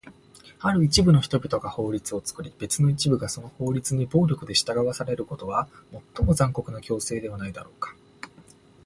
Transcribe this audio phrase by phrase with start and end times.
[0.61, 5.67] ある一部の人々が法律を作り、別の一部がその法律に暴力で従わされることは、
[6.15, 7.95] 最も残酷な強制ではないだろうか？